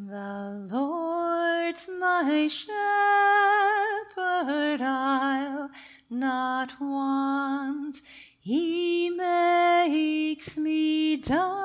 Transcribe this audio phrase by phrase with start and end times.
[0.00, 2.70] The Lord's my shepherd,
[4.80, 5.70] I'll
[6.08, 8.00] not want.
[8.38, 11.57] He makes me down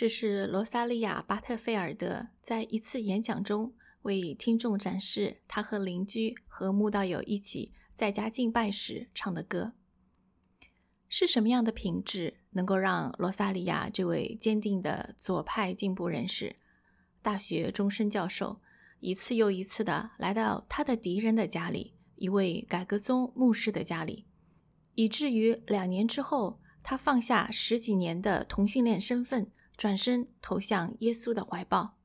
[0.00, 9.74] 这是罗萨利亚·巴特菲尔德在一次演讲中为听众展示他和邻居和慕道友一起在家敬拜时唱的歌。
[11.06, 16.56] 是什么样的品质能够让罗萨利亚这位坚定的左派进步人士、
[17.20, 18.62] 大学终身教授
[19.00, 24.24] 一次又一次的来到他的敌人的家里，一位改革宗牧师的家里，
[24.94, 29.52] 以至于两年之后，他放下十几年的同性恋身份？
[29.80, 31.96] 转身投向耶稣的怀抱。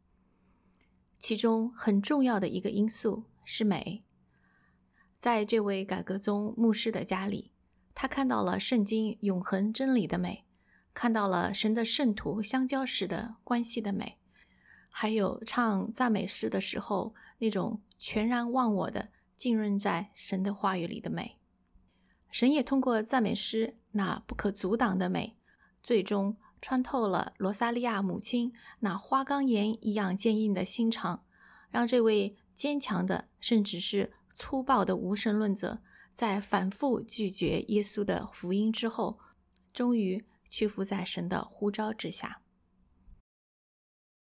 [1.19, 4.05] 其中很重要的一个因素是美。
[5.17, 7.51] 在这位改革宗牧师的家里，
[7.93, 10.45] 他看到了圣经永恒真理的美，
[10.93, 14.19] 看到了神的圣徒相交时的关系的美，
[14.89, 21.41] 还有唱赞美诗的时候那种全然忘我的浸润在神的话语里的美。
[22.31, 25.35] 神也通过赞美诗那不可阻挡的美，
[25.83, 26.37] 最终。
[26.61, 31.23] 穿透了罗萨利亚母亲那花岗岩一样坚硬的心肠，
[31.69, 35.81] 让这位坚强的甚至是粗暴的无神论者，
[36.13, 39.19] 在反复拒绝耶稣的福音之后，
[39.73, 42.41] 终于屈服在神的呼召之下。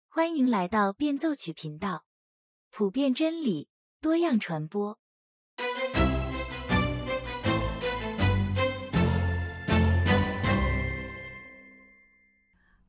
[0.08, 2.06] 欢迎来到变奏曲频道，
[2.70, 3.68] 普遍真理，
[4.00, 4.98] 多样传播。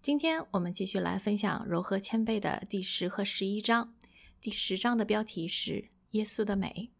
[0.08, 3.94] 今天我们继续来分享柔和谦卑的第十和十一章。
[4.40, 6.94] 第十章的标题是“耶稣的美”。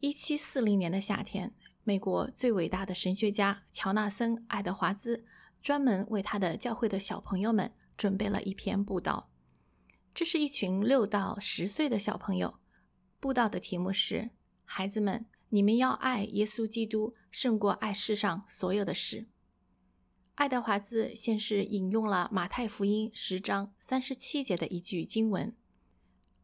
[0.00, 5.24] 一七四零年的夏天，美国最伟大的神学家乔纳森·爱德华兹
[5.62, 9.30] 专门为他的教会的小朋友们准备了一篇布道。
[10.12, 12.56] 这是一群六到十岁的小朋友。
[13.18, 14.32] 布道的题目是
[14.66, 19.28] ：“孩子们，你们要爱耶稣基督胜过爱世上所有的事。”
[20.34, 25.54] 爱德华兹先是引用了马太福音十章三十七节的一句经文：“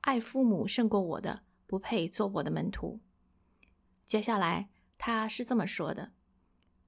[0.03, 3.00] 爱父母胜过我的，不配做我的门徒。”
[4.06, 6.12] 接下来他是这么说的：“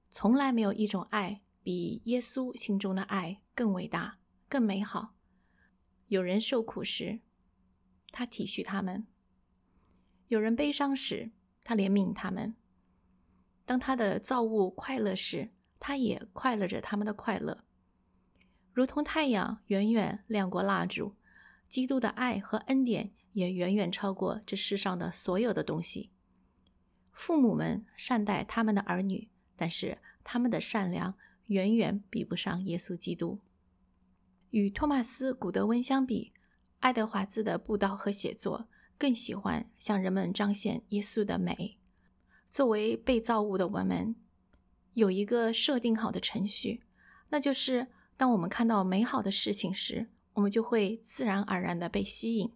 [0.09, 5.13] 从来没有一种爱比耶稣心中的爱更伟大、更美好。
[6.07, 7.19] 有人受苦时，
[8.11, 9.05] 他体恤他们；
[10.29, 11.31] 有人悲伤时，
[11.65, 12.55] 他怜悯他们。
[13.65, 15.51] 当他的造物快乐时，”
[15.85, 17.65] 他也快乐着他们的快乐，
[18.71, 21.17] 如同太阳远远亮过蜡烛，
[21.67, 26.09] 基督的爱和恩典也远远超过这世上的所有的东西。
[27.11, 31.15] 父母们善待他们的儿女，但是他们的善良
[31.47, 33.41] 远远比不上耶稣基督。
[34.51, 36.31] 与托马斯·古德温相比，
[36.79, 41.77] 爱德华兹的布道和写作更喜欢向人们彰显耶稣的美。
[42.49, 44.15] 作为被造物的我们。
[44.93, 46.83] 有一个设定好的程序，
[47.29, 52.53] 那就是当我们看到美好的事情时，我们就会自然而然的被吸引。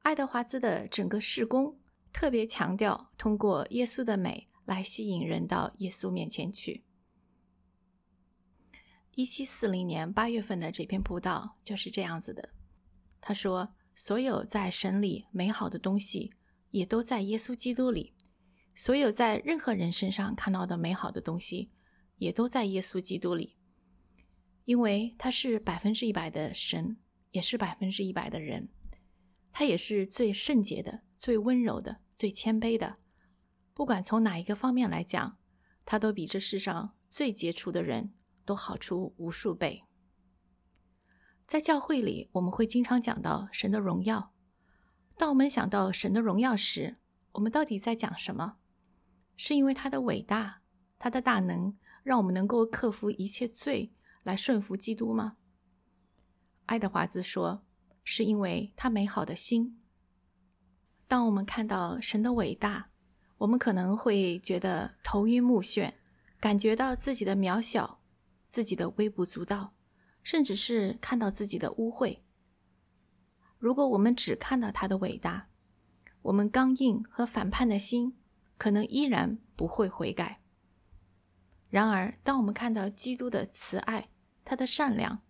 [0.00, 1.78] 爱德华兹的整个事工
[2.12, 6.84] 特别强调通过耶稣的美来吸引人到耶稣面前去。
[9.14, 12.48] 一七四零年八月份的这篇布道就是这样子的。
[13.20, 16.32] 他说：“所有在神里美好的东西，
[16.70, 18.14] 也都在耶稣基督里。”
[18.74, 21.70] 所有在任何人身上看到的美好的东西，
[22.16, 23.56] 也都在耶稣基督里，
[24.64, 26.96] 因为他是百分之一百的神，
[27.30, 28.68] 也是百分之一百的人。
[29.52, 32.96] 他也是最圣洁的、最温柔的、最谦卑的。
[33.74, 35.38] 不管从哪一个方面来讲，
[35.84, 38.14] 他都比这世上最杰出的人
[38.46, 39.84] 都好出无数倍。
[41.46, 44.32] 在教会里，我们会经常讲到神的荣耀。
[45.18, 46.96] 当我们想到神的荣耀时，
[47.32, 48.56] 我们到底在讲什么？
[49.36, 50.60] 是因为他的伟大，
[50.98, 53.92] 他的大能，让我们能够克服一切罪，
[54.22, 55.36] 来顺服基督吗？
[56.66, 57.64] 爱德华兹说
[58.04, 59.80] ：“是因为他美好的心。”
[61.08, 62.90] 当我们看到神的伟大，
[63.38, 65.92] 我们可能会觉得头晕目眩，
[66.40, 68.00] 感觉到自己的渺小，
[68.48, 69.74] 自己的微不足道，
[70.22, 72.20] 甚至是看到自己的污秽。
[73.58, 75.48] 如果我们只看到他的伟大，
[76.22, 78.16] 我们刚硬和反叛的心。
[78.56, 80.40] 可能依然不会悔改。
[81.70, 84.10] 然而，当我们看到基督的慈爱，
[84.44, 85.22] 他的善良，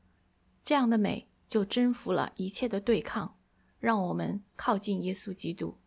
[0.65, 3.39] 这样的美就征服了一切的对抗，
[3.79, 5.79] 让我们靠近耶稣基督。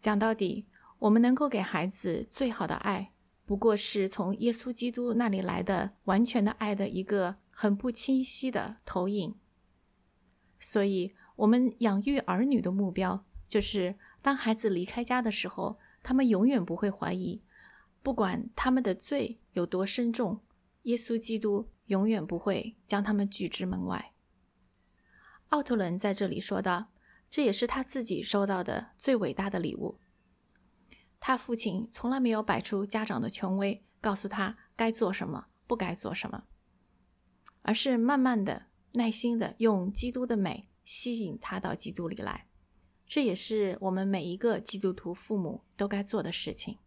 [0.00, 0.68] 讲到底，
[1.00, 3.12] 我们能够给孩子最好的爱，
[3.44, 9.34] 不过是从耶稣基督那里来的完全的爱的一个很不清晰的投影。
[10.60, 13.96] 所以，我们养育儿女的目标，就是
[14.28, 17.42] 当孩子离开家的时候，他们永远不会怀疑。
[18.02, 20.42] 不管他们的罪有多深重，
[20.82, 24.12] 耶稣基督永远不会将他们拒之门外。
[25.48, 26.88] 奥特伦在这里说道
[27.30, 29.98] ：“这也是他自己收到的最伟大的礼物。
[31.18, 36.44] 他父亲从来没有摆出家长的权威，告诉他该做什么，不该做什么，
[37.62, 42.47] 而是慢慢的、耐心的用基督的美吸引他到基督里来。
[43.08, 46.78] 这也是我们每一个基督徒父母都该做的事情。”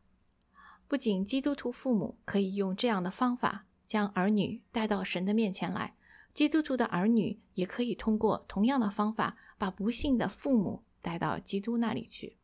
[0.87, 5.95] 不仅基督徒父母可以用这样的方法将儿女带到神的面前来，
[6.33, 12.37] 基督徒的儿女也可以通过同样的方法把不幸的父母带到基督那里去。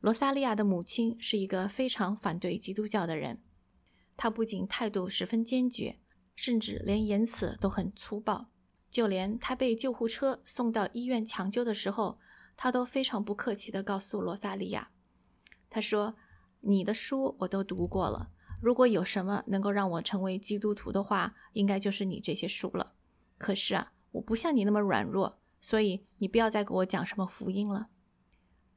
[0.00, 3.40] 罗萨利亚的母亲是一个非常反对基督教的人，
[4.18, 5.98] 她不仅态度十分坚决，
[6.36, 8.50] 甚至连言辞都很粗暴。
[8.90, 12.18] 就连她被救护车送到医院抢救的时候，
[12.56, 14.90] 他都非常不客气地告诉罗萨利亚，
[15.68, 16.16] 他说。
[16.66, 22.94] 你的书我都读过了，如果有什么能够让我成为基督徒的话，应该就是你这些书了。
[23.36, 27.88] 可是啊，我不像你那么软弱，所以你不要再给我讲什么福音了。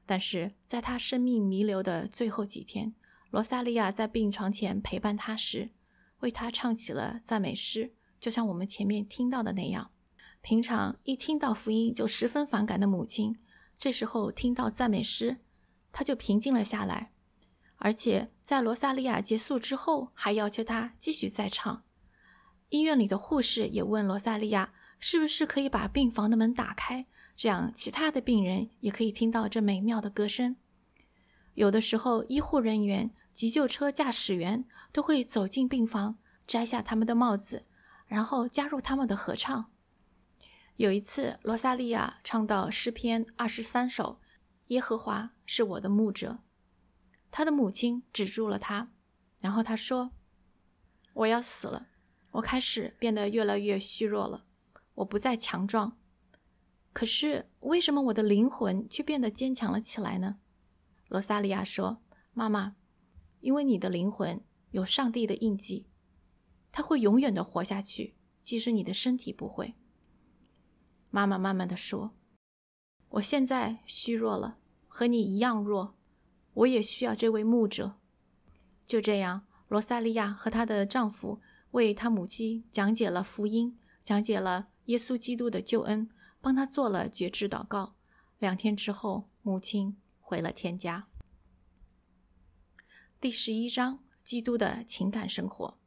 [0.04, 2.94] 但是在他生命弥留的最后几天，
[3.30, 5.70] 罗萨利亚在病床前陪伴他时，
[6.20, 9.92] 为他唱起了赞美诗，就像我们前面听到的那样。
[10.42, 13.38] 平常一听到福音就十分反感的母亲，
[13.78, 15.38] 这时候听到赞美诗，
[15.92, 17.12] 他就平静了下来。
[17.76, 21.84] 而且在罗萨利亚结束之后，还要求他继续再唱。
[22.70, 30.56] 医院里的护士也问罗萨利亚，是不是可以把病房的门打开，这样其他的病人也可以听到这美妙的歌声。
[31.54, 37.64] 有的时候，医护人员、急救车驾驶员都会走进病房，摘下他们的帽子，
[38.06, 39.70] 然后加入他们的合唱。
[40.78, 44.20] 有一次，罗萨利亚唱到诗篇二十三首
[44.68, 46.38] ：“耶和华是我的牧者。”
[47.32, 48.92] 他的母亲止住了他，
[49.40, 50.12] 然后他说
[51.14, 51.88] ：“我要死了，
[52.30, 54.44] 我开始变得越来越虚弱了，
[54.94, 55.98] 我不再强壮。
[56.92, 60.38] 可是为什么我的灵魂却变得坚强了起来呢？”
[61.10, 62.76] 罗萨利亚说：“妈妈，
[63.40, 64.40] 因为你的灵魂
[64.70, 65.88] 有上帝的印记，
[66.70, 68.14] 它会永远的活下去，
[68.44, 69.74] 即使你的身体不会。”
[71.10, 72.12] 妈妈慢慢的说
[73.10, 75.96] ：“我现在虚弱了，和你一样弱。”
[76.54, 78.00] 我也需要这位牧者。
[78.84, 81.40] 就这样，罗萨利亚和她的丈夫
[81.70, 86.10] 为她母亲讲解了福音，讲解了耶稣基督的救恩，
[86.40, 87.94] 帮她做了绝志祷告。
[88.38, 91.06] 两天之后，母亲回了天家。
[93.20, 95.78] 第十一章：基督的情感生活。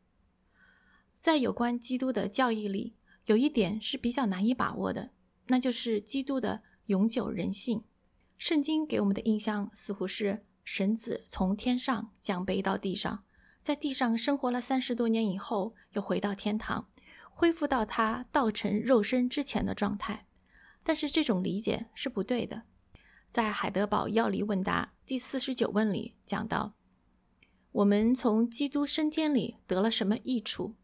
[1.20, 2.96] 在有关基督的教义里，
[3.26, 5.12] 有一点是比较难以把握的，
[5.48, 7.84] 那就是基督的永久人性。
[8.38, 10.46] 圣经给我们的印象似乎是。
[10.64, 13.24] 神子从天上降卑到地上，
[13.64, 16.88] 在地上生活了三十多年以后，又回到天堂，
[17.32, 20.28] 恢复到他道成肉身之前的状态。
[20.84, 22.62] 但是这种理解是不对的。
[23.32, 26.76] 在海德堡药理问答第四十九问里讲到
[27.74, 30.76] ：“我们从基督升天里得了什么益处？”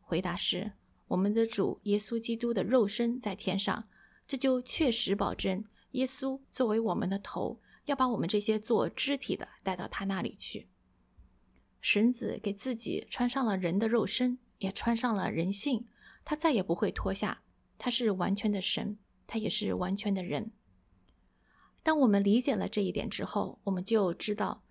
[0.00, 0.72] 回答是
[1.14, 3.88] ：“我们的主耶稣基督的肉身在天上，
[4.26, 10.70] 这就确实保证耶稣作为我们的头。”要把我们这些做肢体的带到他那里去。
[11.82, 15.86] 神子给自己穿上了人的肉身，也穿上了人性，
[16.24, 17.42] 他再也不会脱下。
[17.76, 20.52] 他是完全的神，他也是完全的人。
[21.82, 24.64] 当我们理解了这一点之后，我们就知道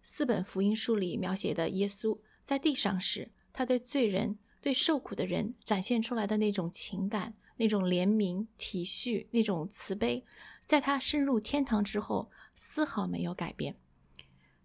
[0.00, 10.24] 四本福音书里描写的耶稣在地上时，他对罪人、对受苦的人展现出来的那种情感、那种怜悯、体恤、那种慈悲。
[10.64, 13.76] 在他升入天堂之后，丝毫没有改变。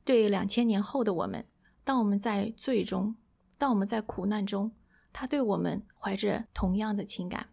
[0.05, 1.45] 对两千年后的我们，
[1.83, 3.17] 当我们在罪中，
[3.57, 4.71] 当我们在苦难中，
[5.11, 7.49] 他对我们怀着同样的情感。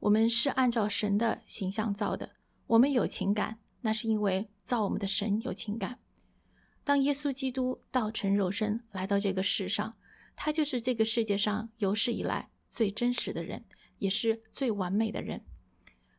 [0.00, 2.36] 我们是按照神的形象造的，
[2.68, 5.98] 我们有情感，那是因为造我们的神有情感。
[6.82, 9.94] 当耶稣基督道成肉身来到这个世上，
[10.36, 13.64] 他就是这个世界上有史以来最真实的人，
[13.98, 15.44] 也是最完美的人。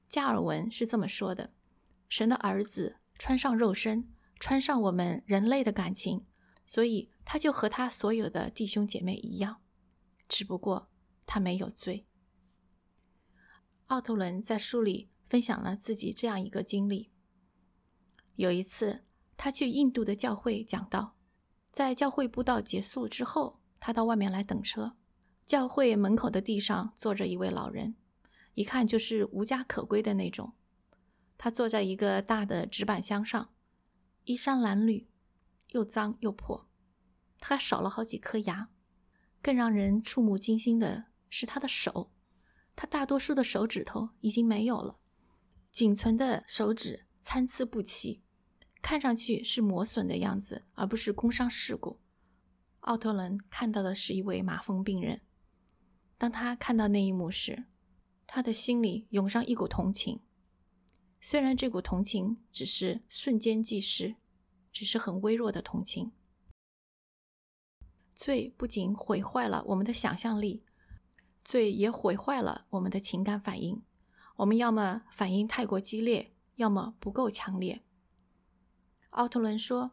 [0.09, 1.53] 加尔文是这么说的
[2.09, 4.09] ：“神的儿子穿上肉身，
[4.39, 6.25] 穿上我们人类的感情，
[6.65, 9.61] 所以他就和他所有的弟兄姐妹一样，
[10.27, 10.89] 只不过
[11.25, 12.07] 他没有罪。
[13.87, 17.11] 奥特伦在书里分享了自己这样一个经历：
[18.35, 19.05] 有一次，
[19.37, 21.15] 他去印度的教会讲道，
[21.71, 24.95] 在教会布道结束之后，他到外面来等车。
[25.45, 27.95] 教会门口的地上坐着一位老人，
[28.53, 30.53] 一看就是无家可归的那种。
[31.37, 33.53] 他坐在一个大的纸板箱上，
[34.25, 35.05] 衣衫褴褛，
[35.69, 36.67] 又脏又破。
[37.39, 38.69] 他少了好几颗牙。
[39.39, 42.11] 更让人触目惊心的是他的手，
[42.75, 44.97] 他大多数的手指头已经没有了，
[45.71, 48.23] 仅存的手指参差不齐，
[48.81, 52.01] 看上去是磨损的样子，而不是工伤事故。
[52.87, 55.19] 奥特伦看到的是一位麻风病人。
[56.17, 57.65] 当他看到那一幕时，
[58.25, 60.21] 他的心里涌上一股同情。
[61.19, 64.15] 虽然这股同情只是瞬间即逝，
[64.71, 66.13] 只是很微弱的同情。
[68.15, 70.63] 罪不仅毁坏了我们的想象力，
[71.43, 73.83] 罪也毁坏了我们的情感反应。
[74.37, 77.83] 我们要么反应太过激烈，要么不够强烈。
[79.09, 79.91] 奥特伦说：“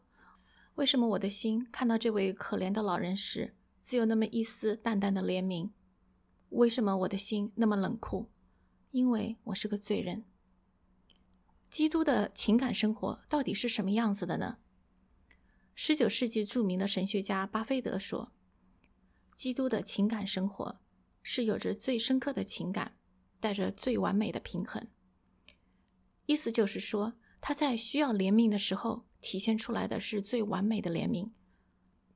[0.75, 5.71] 为什么我的心看到这位可怜的老人时，只有那么一丝淡淡的怜悯？”
[6.49, 8.29] 为什么我的心那么冷酷？
[8.91, 10.25] 因为我是个罪人。
[11.69, 14.57] 基督的情感生活到底是什么样子的呢？
[15.73, 18.31] 十九世纪著名的神学家巴菲德说
[19.35, 20.79] ：“基督的情感生活
[21.21, 22.97] 是有着最深刻的情感，
[23.39, 24.87] 带着最完美的平衡。”
[26.27, 31.31] 意思就是说，他在需要怜悯的时候，体现出来的是最完美的怜悯；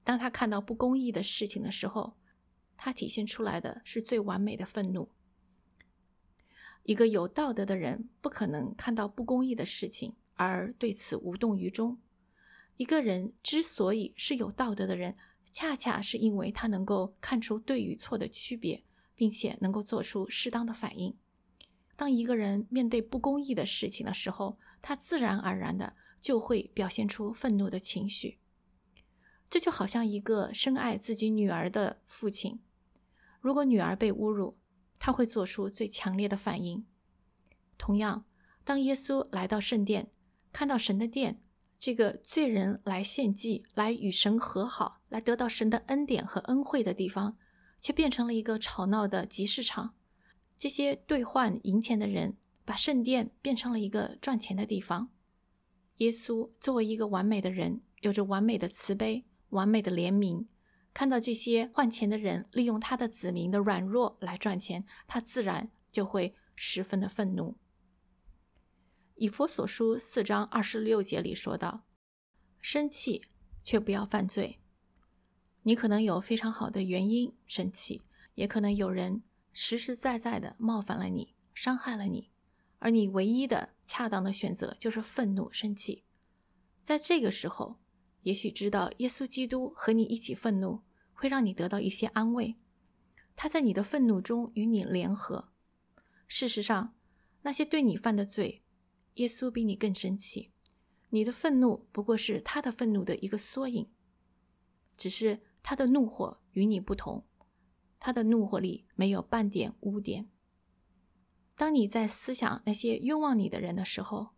[0.04, 2.16] 当他看到不公义的事情的时候，
[2.78, 5.10] 他体现出来的是最完美的愤怒。
[6.84, 11.98] 一个有道德的人不可能看到不公义的事情而对此无动于衷。
[12.78, 15.18] 一个人之所以是有道德的人，
[15.52, 18.84] 恰恰是因为他能够看出对与错的区别，
[19.16, 21.18] 并且能够做出适当的反应。
[21.96, 28.40] 当一个人面对不公义的事情的时候，他自然而然的就会表现出愤怒的情绪。
[29.50, 32.62] 这就好像一个深爱自己女儿的父亲。
[33.42, 34.58] 如果女儿被侮辱，
[35.00, 36.86] 他会做出最强烈的反应。
[37.78, 38.26] 同样，
[38.64, 40.12] 当耶稣来到圣殿，
[40.52, 41.42] 看到神的殿，
[41.80, 47.38] 这个罪人来献祭、来与神和好、来得到神的恩典和恩惠的地方，
[47.80, 49.96] 却变成了一个吵闹的集市场。
[50.58, 55.10] 这些兑换银钱的人，把圣殿变成了一个赚钱的地方。
[56.00, 60.48] 耶稣作为一个完美的人，有着完美的慈悲、完美的怜悯。
[60.94, 67.58] 看到这些换钱的人利用他的子民的软弱来赚钱，他自然就会十分的愤怒。
[69.16, 71.86] 以佛所书四章二十六节里说道
[72.60, 73.22] ：“生气
[73.62, 74.60] 却不要犯罪。
[75.64, 78.02] 你可能有非常好的原因生气，
[78.36, 82.32] 也可能有人实实在在的冒犯了你，伤害了你，
[82.80, 86.04] 而你唯一的恰当的选择就是愤怒生气。
[86.84, 87.80] 在这个时候。”
[88.24, 90.82] 也许知道耶稣基督和你一起愤怒，
[91.14, 92.58] 会让你得到一些安慰。
[93.34, 95.54] 他在你的愤怒中与你联合。
[96.28, 96.94] 事实上，
[97.44, 98.62] 那些对你犯的罪，
[99.16, 100.52] 耶稣比你更生气。
[101.12, 103.90] 你的愤怒不过是他的愤怒的一个缩影，
[104.98, 107.26] 只是他的怒火与你不同。
[108.02, 110.30] 他的怒火里没有半点污点。
[111.60, 114.30] 当你在思想那些冤枉你的人的时候，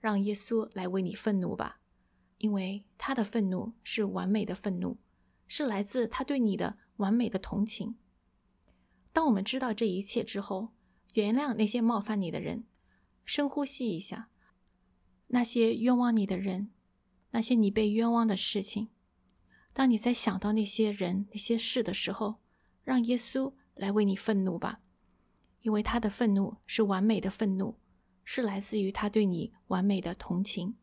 [0.00, 1.80] 让耶稣来为你愤怒吧。
[2.38, 4.96] 因为他的愤怒是完美的愤怒，
[5.46, 7.96] 是来自他对你的完美的同情。
[9.12, 10.70] 当我们知道这一切之后，
[11.12, 12.64] 原谅那些冒犯你的人，
[13.26, 14.30] 深呼吸一下，
[15.26, 16.70] 那些冤枉你的人，
[17.32, 18.88] 那些你被冤枉的事情。
[19.74, 22.36] 当你在想到那些人、那些事的时候，
[22.82, 24.80] 让耶稣来为你愤怒吧，
[25.62, 27.78] 因为他的愤怒是完美的愤怒，
[28.22, 30.76] 是来自于他对你完美的同情。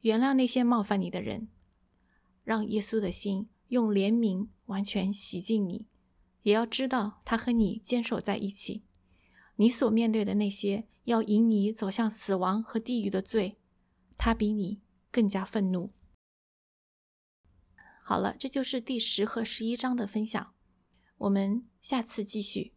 [0.00, 1.48] 原谅那些冒犯你的人，
[2.44, 5.86] 让耶稣的心用怜悯完全洗净你。
[6.42, 8.84] 也要知道，他和你坚守在一起。
[9.56, 13.58] 你所面对的那些要引你走向死亡和地狱的罪，
[14.16, 15.92] 他比你更加愤怒。
[18.04, 20.54] 好了，这就是第十和十一章的分享。
[21.18, 22.75] 我们下次继续。